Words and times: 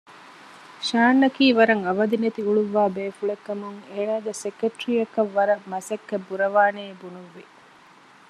ޝާން 0.87 1.19
އަކީ 1.23 1.45
ވަރަށް 1.57 1.83
އަވަދި 1.87 2.17
ނެތި 2.23 2.41
އުޅުއްވާ 2.45 2.83
ބޭފުޅެއް 2.95 3.43
ކަމުން 3.47 3.79
އޭނާގެ 3.93 4.33
ސެކެޓްރީއަކަށް 4.41 5.31
ވަރަށް 5.35 5.65
މަސައްކަތް 5.71 6.25
ބުރަވާނެއޭ 6.27 6.91
ބުނުއްވި 7.01 7.43